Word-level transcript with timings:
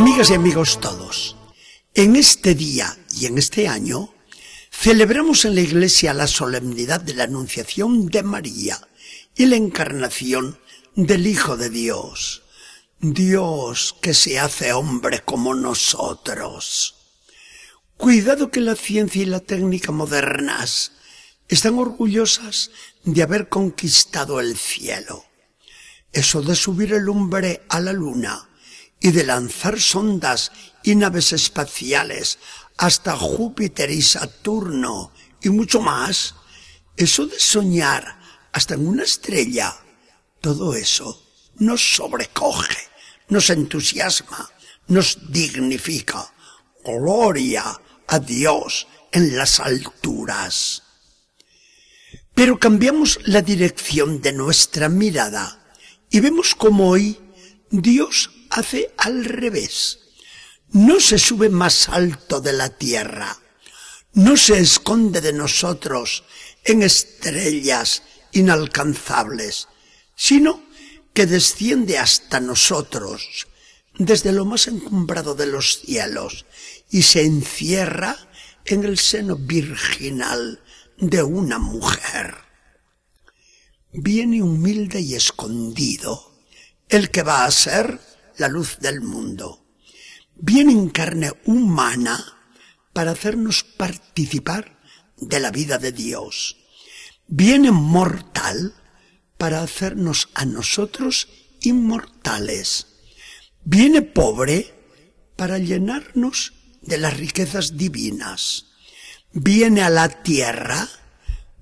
Amigas 0.00 0.30
y 0.30 0.34
amigos 0.34 0.80
todos, 0.80 1.36
en 1.92 2.16
este 2.16 2.54
día 2.54 2.96
y 3.18 3.26
en 3.26 3.36
este 3.36 3.68
año 3.68 4.14
celebramos 4.70 5.44
en 5.44 5.54
la 5.54 5.60
Iglesia 5.60 6.14
la 6.14 6.26
solemnidad 6.26 7.02
de 7.02 7.12
la 7.12 7.24
Anunciación 7.24 8.06
de 8.06 8.22
María 8.22 8.80
y 9.36 9.44
la 9.44 9.56
encarnación 9.56 10.58
del 10.96 11.26
Hijo 11.26 11.58
de 11.58 11.68
Dios. 11.68 12.44
Dios 12.98 13.94
que 14.00 14.14
se 14.14 14.40
hace 14.40 14.72
hombre 14.72 15.20
como 15.22 15.54
nosotros. 15.54 16.94
Cuidado 17.98 18.50
que 18.50 18.62
la 18.62 18.76
ciencia 18.76 19.20
y 19.20 19.26
la 19.26 19.40
técnica 19.40 19.92
modernas 19.92 20.92
están 21.46 21.78
orgullosas 21.78 22.70
de 23.04 23.22
haber 23.22 23.50
conquistado 23.50 24.40
el 24.40 24.56
cielo. 24.56 25.26
Eso 26.10 26.40
de 26.40 26.56
subir 26.56 26.94
el 26.94 27.06
hombre 27.10 27.60
a 27.68 27.80
la 27.80 27.92
luna 27.92 28.49
y 29.00 29.10
de 29.10 29.24
lanzar 29.24 29.80
sondas 29.80 30.52
y 30.82 30.94
naves 30.94 31.32
espaciales 31.32 32.38
hasta 32.76 33.16
Júpiter 33.16 33.90
y 33.90 34.02
Saturno 34.02 35.12
y 35.42 35.48
mucho 35.48 35.80
más, 35.80 36.34
eso 36.96 37.26
de 37.26 37.38
soñar 37.40 38.20
hasta 38.52 38.74
en 38.74 38.86
una 38.86 39.04
estrella, 39.04 39.74
todo 40.40 40.74
eso 40.74 41.26
nos 41.56 41.94
sobrecoge, 41.94 42.76
nos 43.28 43.50
entusiasma, 43.50 44.50
nos 44.88 45.30
dignifica. 45.30 46.32
Gloria 46.84 47.64
a 48.06 48.18
Dios 48.18 48.86
en 49.12 49.36
las 49.36 49.60
alturas. 49.60 50.82
Pero 52.34 52.58
cambiamos 52.58 53.18
la 53.24 53.42
dirección 53.42 54.22
de 54.22 54.32
nuestra 54.32 54.88
mirada 54.88 55.74
y 56.10 56.20
vemos 56.20 56.54
como 56.54 56.88
hoy 56.88 57.20
Dios 57.70 58.30
hace 58.50 58.92
al 58.98 59.24
revés. 59.24 59.98
No 60.72 61.00
se 61.00 61.18
sube 61.18 61.48
más 61.48 61.88
alto 61.88 62.40
de 62.40 62.52
la 62.52 62.68
tierra, 62.68 63.38
no 64.12 64.36
se 64.36 64.58
esconde 64.58 65.20
de 65.20 65.32
nosotros 65.32 66.24
en 66.64 66.82
estrellas 66.82 68.02
inalcanzables, 68.32 69.68
sino 70.14 70.62
que 71.12 71.26
desciende 71.26 71.98
hasta 71.98 72.40
nosotros 72.40 73.48
desde 73.98 74.32
lo 74.32 74.44
más 74.44 74.68
encumbrado 74.68 75.34
de 75.34 75.46
los 75.46 75.80
cielos 75.80 76.46
y 76.90 77.02
se 77.02 77.24
encierra 77.24 78.16
en 78.64 78.84
el 78.84 78.98
seno 78.98 79.36
virginal 79.36 80.62
de 80.98 81.22
una 81.22 81.58
mujer. 81.58 82.36
Viene 83.92 84.42
humilde 84.42 85.00
y 85.00 85.14
escondido 85.14 86.32
el 86.88 87.10
que 87.10 87.22
va 87.22 87.44
a 87.44 87.50
ser 87.50 88.00
la 88.38 88.48
luz 88.48 88.78
del 88.80 89.00
mundo. 89.00 89.66
Viene 90.36 90.72
en 90.72 90.88
carne 90.88 91.32
humana 91.44 92.38
para 92.92 93.12
hacernos 93.12 93.62
participar 93.62 94.78
de 95.16 95.40
la 95.40 95.50
vida 95.50 95.78
de 95.78 95.92
Dios. 95.92 96.56
Viene 97.26 97.70
mortal 97.70 98.74
para 99.38 99.62
hacernos 99.62 100.28
a 100.34 100.44
nosotros 100.44 101.28
inmortales. 101.60 102.86
Viene 103.64 104.02
pobre 104.02 104.74
para 105.36 105.58
llenarnos 105.58 106.52
de 106.82 106.98
las 106.98 107.16
riquezas 107.16 107.76
divinas. 107.76 108.66
Viene 109.32 109.82
a 109.82 109.90
la 109.90 110.08
tierra 110.22 110.88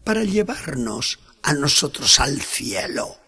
para 0.05 0.25
llevarnos 0.25 1.19
a 1.43 1.53
nosotros 1.53 2.19
al 2.21 2.41
cielo. 2.41 3.19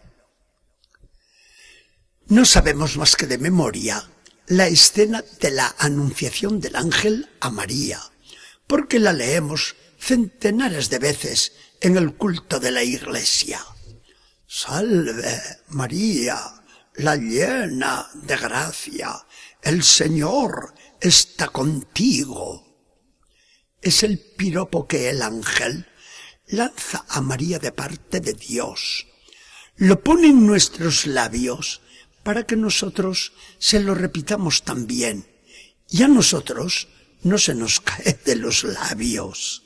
No 2.30 2.44
sabemos 2.44 2.96
más 2.96 3.16
que 3.16 3.26
de 3.26 3.38
memoria 3.38 4.08
la 4.46 4.68
escena 4.68 5.24
de 5.41 5.50
la 5.50 5.74
anunciación 5.78 6.60
del 6.60 6.76
ángel 6.76 7.28
a 7.41 7.50
María, 7.50 8.00
porque 8.68 9.00
la 9.00 9.12
leemos 9.12 9.74
centenares 9.98 10.90
de 10.90 11.00
veces 11.00 11.52
en 11.80 11.96
el 11.96 12.14
culto 12.14 12.60
de 12.60 12.70
la 12.70 12.84
iglesia. 12.84 13.60
Salve 14.46 15.40
María, 15.70 16.38
la 16.94 17.16
llena 17.16 18.08
de 18.14 18.36
gracia, 18.36 19.26
el 19.60 19.82
Señor 19.82 20.72
está 21.00 21.48
contigo. 21.48 22.64
Es 23.82 24.04
el 24.04 24.20
piropo 24.20 24.86
que 24.86 25.10
el 25.10 25.22
ángel 25.22 25.84
lanza 26.46 27.04
a 27.08 27.20
María 27.22 27.58
de 27.58 27.72
parte 27.72 28.20
de 28.20 28.34
Dios. 28.34 29.08
Lo 29.74 30.04
pone 30.04 30.28
en 30.28 30.46
nuestros 30.46 31.06
labios 31.06 31.80
para 32.22 32.44
que 32.44 32.56
nosotros 32.56 33.32
se 33.58 33.81
lo 33.81 33.94
repitamos 33.94 34.62
también. 34.62 35.26
Y 35.88 36.03
a 36.03 36.08
nosotros 36.08 36.88
no 37.22 37.38
se 37.38 37.54
nos 37.54 37.81
cae 37.88 38.19
de 38.25 38.36
los 38.36 38.64
labios. 38.64 39.64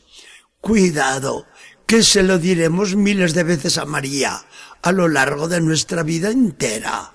Cuidado, 0.60 1.46
que 1.86 2.02
se 2.02 2.22
lo 2.22 2.38
diremos 2.38 2.96
miles 2.96 3.34
de 3.34 3.44
veces 3.44 3.78
a 3.78 3.84
María 3.84 4.44
a 4.82 4.92
lo 4.92 5.08
largo 5.08 5.48
de 5.48 5.62
nuestra 5.62 6.02
vida 6.02 6.30
entera. 6.30 7.12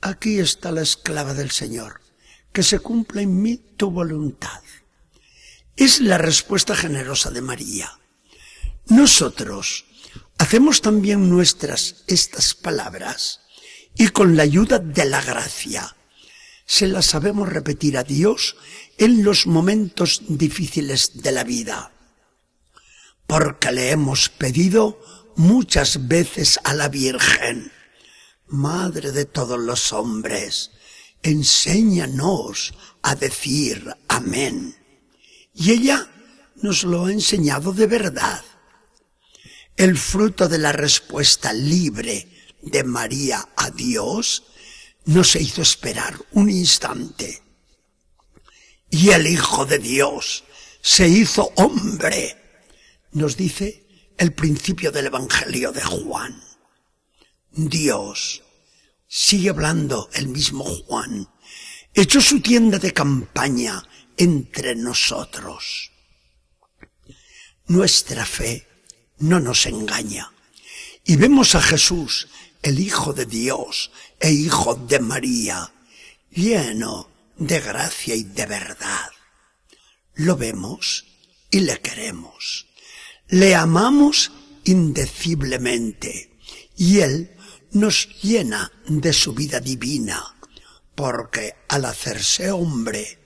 Aquí 0.00 0.38
está 0.38 0.70
la 0.70 0.82
esclava 0.82 1.34
del 1.34 1.50
Señor, 1.50 2.00
que 2.52 2.62
se 2.62 2.78
cumpla 2.78 3.22
en 3.22 3.42
mí 3.42 3.56
tu 3.76 3.90
voluntad. 3.90 4.62
Es 5.76 6.00
la 6.00 6.16
respuesta 6.16 6.76
generosa 6.76 7.32
de 7.32 7.40
María. 7.40 7.98
Nosotros 8.86 9.86
hacemos 10.44 10.82
también 10.82 11.30
nuestras 11.30 12.04
estas 12.06 12.52
palabras 12.52 13.40
y 13.96 14.08
con 14.08 14.36
la 14.36 14.42
ayuda 14.42 14.78
de 14.78 15.06
la 15.06 15.22
gracia 15.22 15.96
se 16.66 16.86
las 16.86 17.06
sabemos 17.06 17.48
repetir 17.48 17.96
a 17.96 18.04
Dios 18.04 18.54
en 18.98 19.24
los 19.24 19.46
momentos 19.46 20.20
difíciles 20.28 21.22
de 21.22 21.32
la 21.32 21.44
vida. 21.44 21.92
Porque 23.26 23.72
le 23.72 23.90
hemos 23.90 24.28
pedido 24.28 25.00
muchas 25.36 26.08
veces 26.08 26.60
a 26.62 26.74
la 26.74 26.88
Virgen, 26.88 27.72
Madre 28.46 29.12
de 29.12 29.24
todos 29.24 29.58
los 29.58 29.94
hombres, 29.94 30.72
enséñanos 31.22 32.74
a 33.00 33.14
decir 33.14 33.96
amén. 34.08 34.76
Y 35.54 35.70
ella 35.70 36.06
nos 36.56 36.84
lo 36.84 37.06
ha 37.06 37.12
enseñado 37.12 37.72
de 37.72 37.86
verdad. 37.86 38.44
El 39.84 39.98
fruto 39.98 40.48
de 40.48 40.56
la 40.56 40.72
respuesta 40.72 41.52
libre 41.52 42.26
de 42.62 42.84
María 42.84 43.46
a 43.54 43.68
Dios 43.68 44.44
no 45.04 45.22
se 45.22 45.42
hizo 45.42 45.60
esperar 45.60 46.18
un 46.32 46.48
instante. 46.48 47.42
Y 48.88 49.10
el 49.10 49.26
Hijo 49.26 49.66
de 49.66 49.78
Dios 49.78 50.44
se 50.80 51.06
hizo 51.06 51.52
hombre, 51.56 52.34
nos 53.12 53.36
dice 53.36 53.86
el 54.16 54.32
principio 54.32 54.90
del 54.90 55.08
Evangelio 55.08 55.70
de 55.70 55.82
Juan. 55.82 56.42
Dios, 57.50 58.42
sigue 59.06 59.50
hablando 59.50 60.08
el 60.14 60.28
mismo 60.28 60.64
Juan, 60.64 61.28
echó 61.92 62.22
su 62.22 62.40
tienda 62.40 62.78
de 62.78 62.94
campaña 62.94 63.82
entre 64.16 64.76
nosotros. 64.76 65.90
Nuestra 67.66 68.24
fe 68.24 68.73
no 69.18 69.40
nos 69.40 69.66
engaña. 69.66 70.32
Y 71.04 71.16
vemos 71.16 71.54
a 71.54 71.60
Jesús, 71.60 72.28
el 72.62 72.80
Hijo 72.80 73.12
de 73.12 73.26
Dios 73.26 73.90
e 74.20 74.32
Hijo 74.32 74.74
de 74.74 75.00
María, 75.00 75.72
lleno 76.30 77.08
de 77.36 77.60
gracia 77.60 78.14
y 78.14 78.22
de 78.22 78.46
verdad. 78.46 79.10
Lo 80.14 80.36
vemos 80.36 81.04
y 81.50 81.60
le 81.60 81.80
queremos. 81.80 82.66
Le 83.28 83.54
amamos 83.54 84.32
indeciblemente 84.64 86.38
y 86.76 87.00
Él 87.00 87.36
nos 87.72 88.08
llena 88.22 88.70
de 88.86 89.12
su 89.12 89.34
vida 89.34 89.60
divina, 89.60 90.36
porque 90.94 91.54
al 91.68 91.84
hacerse 91.84 92.50
hombre, 92.50 93.18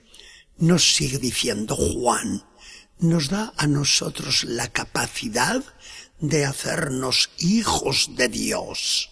nos 0.57 0.95
sigue 0.95 1.19
diciendo 1.19 1.75
Juan, 1.75 2.43
nos 2.99 3.29
da 3.29 3.53
a 3.57 3.65
nosotros 3.67 4.43
la 4.43 4.67
capacidad 4.67 5.63
de 6.19 6.45
hacernos 6.45 7.29
hijos 7.39 8.11
de 8.15 8.27
Dios. 8.27 9.09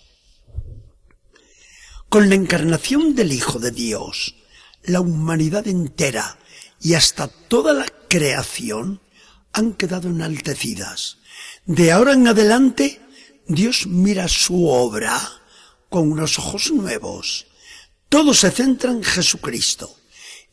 Con 2.10 2.30
la 2.30 2.36
encarnación 2.36 3.16
del 3.16 3.32
Hijo 3.32 3.60
de 3.60 3.72
Dios, 3.72 4.36
la 4.84 5.02
humanidad 5.02 5.68
entera 5.68 6.38
y 6.82 6.94
hasta 6.94 7.28
toda 7.28 7.74
la 7.74 7.86
creación 8.10 9.02
han 9.54 9.74
quedado 9.74 10.10
enaltecidas. 10.10 11.18
De 11.66 11.92
ahora 11.92 12.14
en 12.14 12.28
adelante, 12.28 13.02
Dios 13.48 13.88
mira 13.88 14.28
su 14.28 14.68
obra 14.68 15.20
con 15.90 16.12
unos 16.12 16.40
ojos 16.40 16.72
nuevos. 16.72 17.48
Todo 18.10 18.34
se 18.34 18.52
centra 18.52 18.92
en 18.92 19.04
Jesucristo 19.04 19.98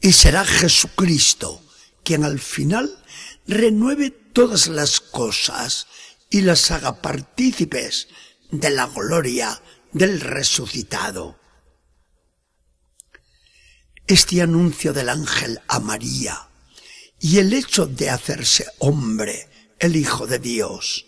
y 0.00 0.12
será 0.12 0.44
Jesucristo 0.44 1.63
quien 2.04 2.22
al 2.22 2.38
final 2.38 3.02
renueve 3.46 4.10
todas 4.10 4.68
las 4.68 5.00
cosas 5.00 5.86
y 6.30 6.42
las 6.42 6.70
haga 6.70 7.00
partícipes 7.00 8.08
de 8.50 8.70
la 8.70 8.86
gloria 8.86 9.60
del 9.92 10.20
resucitado. 10.20 11.38
Este 14.06 14.42
anuncio 14.42 14.92
del 14.92 15.08
ángel 15.08 15.60
a 15.66 15.80
María 15.80 16.48
y 17.18 17.38
el 17.38 17.52
hecho 17.54 17.86
de 17.86 18.10
hacerse 18.10 18.66
hombre, 18.78 19.48
el 19.78 19.96
Hijo 19.96 20.26
de 20.26 20.38
Dios, 20.38 21.06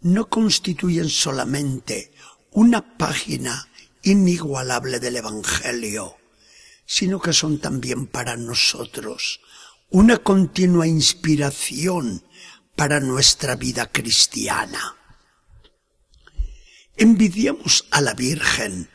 no 0.00 0.28
constituyen 0.28 1.08
solamente 1.08 2.12
una 2.52 2.96
página 2.96 3.68
inigualable 4.02 5.00
del 5.00 5.16
Evangelio, 5.16 6.16
sino 6.86 7.20
que 7.20 7.32
son 7.32 7.58
también 7.58 8.06
para 8.06 8.36
nosotros 8.36 9.40
una 9.94 10.18
continua 10.18 10.88
inspiración 10.88 12.24
para 12.74 12.98
nuestra 12.98 13.54
vida 13.54 13.86
cristiana. 13.92 14.96
Envidiamos 16.96 17.86
a 17.92 18.00
la 18.00 18.12
Virgen 18.12 18.90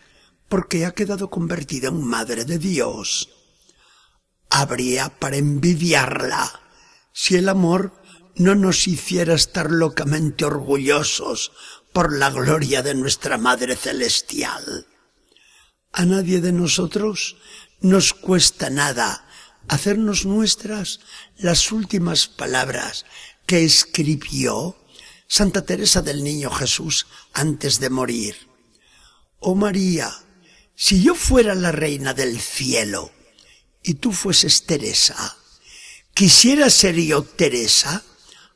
porque 0.50 0.86
ha 0.86 0.92
quedado 0.92 1.30
convertida 1.30 1.88
en 1.88 2.04
Madre 2.04 2.44
de 2.44 2.58
Dios. 2.58 3.30
Habría 4.50 5.08
para 5.08 5.38
envidiarla 5.38 6.60
si 7.14 7.38
el 7.38 7.48
amor 7.48 7.94
no 8.36 8.56
nos 8.56 8.86
hiciera 8.86 9.36
estar 9.36 9.72
locamente 9.72 10.44
orgullosos 10.44 11.54
por 11.94 12.12
la 12.12 12.30
gloria 12.30 12.82
de 12.82 12.94
nuestra 12.94 13.38
Madre 13.38 13.78
Celestial. 13.78 14.86
A 15.94 16.04
nadie 16.04 16.42
de 16.42 16.52
nosotros 16.52 17.38
nos 17.80 18.14
cuesta 18.14 18.70
nada 18.70 19.29
hacernos 19.70 20.26
nuestras 20.26 21.00
las 21.38 21.72
últimas 21.72 22.28
palabras 22.28 23.06
que 23.46 23.64
escribió 23.64 24.76
Santa 25.28 25.64
Teresa 25.64 26.02
del 26.02 26.24
Niño 26.24 26.50
Jesús 26.50 27.06
antes 27.34 27.80
de 27.80 27.90
morir. 27.90 28.36
Oh 29.40 29.56
María, 29.56 30.12
si 30.76 31.02
yo 31.04 31.14
fuera 31.14 31.54
la 31.56 31.72
reina 31.72 32.14
del 32.14 32.40
cielo 32.40 33.12
y 33.84 33.94
tú 33.94 34.12
fueses 34.12 34.66
Teresa, 34.66 35.38
quisiera 36.14 36.70
ser 36.70 36.96
yo 36.96 37.24
Teresa 37.24 38.04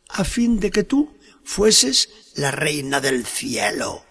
a 0.10 0.24
fin 0.24 0.60
de 0.60 0.72
que 0.72 0.84
tú 0.84 1.16
fueses 1.44 2.10
la 2.36 2.50
reina 2.50 3.02
del 3.02 3.26
cielo. 3.26 4.04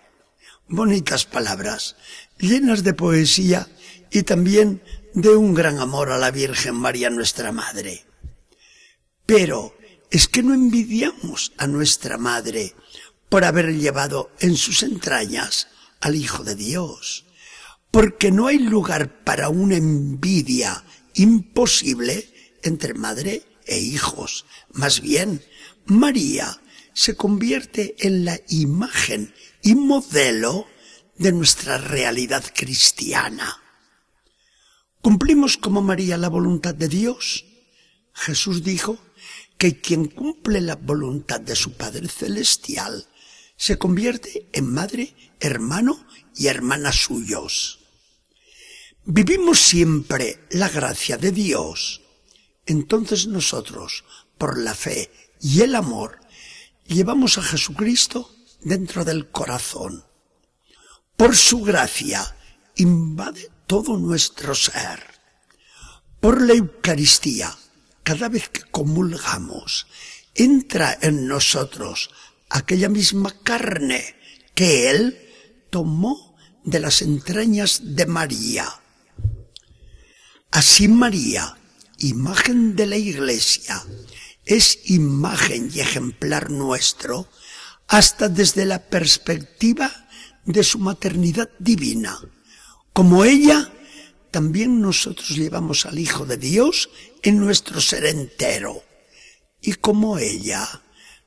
Bonitas 0.69 1.27
palabras, 1.27 1.97
llenas 2.39 2.85
de 2.85 2.95
poesía 2.95 3.69
y 4.11 4.23
también 4.23 4.83
de 5.15 5.37
un 5.37 5.55
gran 5.55 5.79
amor 5.79 6.11
a 6.11 6.19
la 6.19 6.31
Virgen 6.31 6.75
María 6.75 7.11
nuestra 7.11 7.53
Madre. 7.53 8.05
Pero 9.27 9.77
es 10.11 10.29
que 10.29 10.43
no 10.43 10.55
envidiamos 10.55 11.53
a 11.59 11.67
nuestra 11.67 12.19
Madre 12.19 12.75
por 13.29 13.45
haber 13.45 13.75
llevado 13.75 14.31
en 14.41 14.57
sus 14.57 14.83
entrañas 14.83 15.69
al 16.01 16.17
Hijo 16.17 16.45
de 16.45 16.55
Dios, 16.55 17.25
porque 17.91 18.31
no 18.31 18.47
hay 18.47 18.59
lugar 18.59 19.23
para 19.25 19.49
una 19.49 19.77
envidia 19.77 20.85
imposible 21.15 22.29
entre 22.63 22.95
madre 22.95 23.43
e 23.67 23.79
hijos. 23.79 24.47
Más 24.73 25.01
bien, 25.01 25.43
María 25.87 26.61
se 26.95 27.17
convierte 27.17 27.95
en 27.99 28.25
la 28.25 28.41
imagen 28.49 29.35
y 29.63 29.75
modelo 29.75 30.67
de 31.17 31.33
nuestra 31.33 31.79
realidad 31.79 32.45
cristiana. 32.55 33.62
¿Cumplimos 35.03 35.57
como 35.57 35.83
María 35.83 36.17
la 36.17 36.29
voluntad 36.29 36.77
de 36.77 36.87
Dios? 36.87 37.45
Jesús 38.15 38.63
dijo 38.63 38.99
que 39.59 39.81
quien 39.81 40.07
cumple 40.07 40.61
la 40.61 40.77
voluntad 40.77 41.41
de 41.41 41.57
su 41.57 41.73
Padre 41.73 42.07
Celestial 42.07 43.09
se 43.57 43.79
convierte 43.79 44.49
en 44.53 44.73
madre, 44.73 45.13
hermano 45.41 46.07
y 46.37 46.47
hermana 46.47 46.93
suyos. 46.93 47.81
Vivimos 49.05 49.59
siempre 49.59 50.47
la 50.51 50.69
gracia 50.69 51.17
de 51.17 51.33
Dios. 51.33 52.01
Entonces 52.65 53.27
nosotros, 53.27 54.05
por 54.39 54.57
la 54.57 54.73
fe 54.73 55.11
y 55.41 55.63
el 55.63 55.75
amor, 55.75 56.21
llevamos 56.87 57.39
a 57.39 57.43
Jesucristo 57.43 58.31
dentro 58.61 59.05
del 59.05 59.33
corazón. 59.33 60.05
Por 61.17 61.35
su 61.35 61.63
gracia 61.63 62.37
invade 62.77 63.51
todo 63.73 63.97
nuestro 63.97 64.55
ser. 64.55 65.01
Por 66.21 66.43
la 66.43 66.53
Eucaristía, 66.53 67.57
cada 68.03 68.29
vez 68.29 68.51
que 68.51 68.61
comulgamos, 68.71 69.87
entra 70.35 70.99
en 71.01 71.27
nosotros 71.27 72.11
aquella 72.51 72.91
misma 72.91 73.35
carne 73.43 74.15
que 74.55 74.91
Él 74.91 75.19
tomó 75.71 76.37
de 76.65 76.81
las 76.81 77.01
entrañas 77.01 77.81
de 77.97 78.05
María. 78.05 78.69
Así 80.51 80.87
María, 80.87 81.57
imagen 81.97 82.77
de 82.77 82.85
la 82.85 82.99
Iglesia, 82.99 83.83
es 84.45 84.81
imagen 84.91 85.71
y 85.73 85.81
ejemplar 85.81 86.51
nuestro 86.51 87.27
hasta 87.89 88.29
desde 88.29 88.67
la 88.67 88.91
perspectiva 88.91 89.91
de 90.45 90.63
su 90.63 90.79
maternidad 90.79 91.49
divina. 91.59 92.21
Como 92.93 93.25
ella, 93.25 93.73
también 94.31 94.81
nosotros 94.83 95.31
llevamos 95.31 95.87
al 95.87 95.99
Hijo 95.99 96.27
de 96.27 96.37
Dios 96.37 96.91
en 97.23 97.39
nuestro 97.39 97.81
ser 97.81 98.05
entero. 98.05 98.85
Y 99.63 99.75
como 99.75 100.19
ella, 100.19 100.83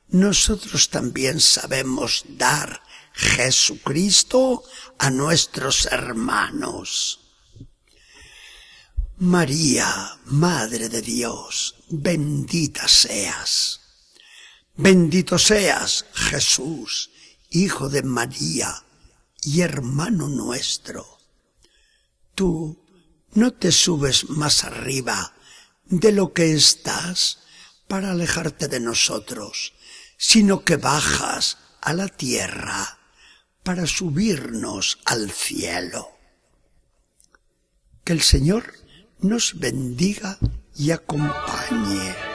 nosotros 0.08 0.90
también 0.90 1.40
sabemos 1.40 2.24
dar 2.28 2.82
Jesucristo 3.14 4.62
a 4.98 5.10
nuestros 5.10 5.86
hermanos. 5.86 7.20
María, 9.18 10.18
Madre 10.26 10.88
de 10.88 11.02
Dios, 11.02 11.74
bendita 11.88 12.86
seas. 12.86 13.80
Bendito 14.76 15.38
seas, 15.38 16.04
Jesús, 16.12 17.10
Hijo 17.50 17.88
de 17.88 18.02
María 18.02 18.84
y 19.42 19.62
hermano 19.62 20.28
nuestro 20.28 21.15
tú 22.36 22.78
no 23.32 23.52
te 23.52 23.72
subes 23.72 24.30
más 24.30 24.62
arriba 24.62 25.34
de 25.86 26.12
lo 26.12 26.32
que 26.32 26.52
estás 26.52 27.40
para 27.88 28.12
alejarte 28.12 28.68
de 28.68 28.78
nosotros, 28.78 29.72
sino 30.16 30.62
que 30.62 30.76
bajas 30.76 31.58
a 31.80 31.92
la 31.92 32.08
tierra 32.08 32.98
para 33.64 33.86
subirnos 33.86 34.98
al 35.04 35.30
cielo. 35.32 36.08
Que 38.04 38.12
el 38.12 38.22
Señor 38.22 38.72
nos 39.18 39.58
bendiga 39.58 40.38
y 40.76 40.92
acompañe. 40.92 42.25